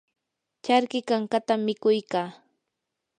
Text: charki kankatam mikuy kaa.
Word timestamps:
charki 0.63 0.99
kankatam 1.09 1.59
mikuy 1.67 1.99
kaa. 2.11 2.29